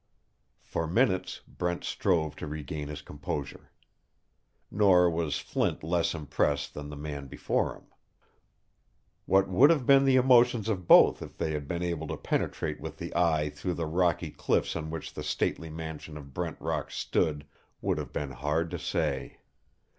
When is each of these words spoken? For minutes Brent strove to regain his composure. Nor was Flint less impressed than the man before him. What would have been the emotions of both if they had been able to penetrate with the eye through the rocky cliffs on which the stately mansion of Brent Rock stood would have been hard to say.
For 0.63 0.87
minutes 0.87 1.41
Brent 1.47 1.83
strove 1.83 2.35
to 2.37 2.47
regain 2.47 2.87
his 2.87 3.03
composure. 3.03 3.69
Nor 4.71 5.11
was 5.11 5.37
Flint 5.37 5.83
less 5.83 6.15
impressed 6.15 6.73
than 6.73 6.89
the 6.89 6.95
man 6.95 7.27
before 7.27 7.75
him. 7.75 7.83
What 9.27 9.47
would 9.47 9.69
have 9.69 9.85
been 9.85 10.05
the 10.05 10.15
emotions 10.15 10.67
of 10.69 10.87
both 10.87 11.21
if 11.21 11.37
they 11.37 11.51
had 11.51 11.67
been 11.67 11.83
able 11.83 12.07
to 12.07 12.17
penetrate 12.17 12.81
with 12.81 12.97
the 12.97 13.15
eye 13.15 13.51
through 13.51 13.75
the 13.75 13.85
rocky 13.85 14.31
cliffs 14.31 14.75
on 14.75 14.89
which 14.89 15.13
the 15.13 15.21
stately 15.21 15.69
mansion 15.69 16.17
of 16.17 16.33
Brent 16.33 16.59
Rock 16.59 16.89
stood 16.89 17.45
would 17.79 17.99
have 17.99 18.11
been 18.11 18.31
hard 18.31 18.71
to 18.71 18.79
say. 18.79 19.37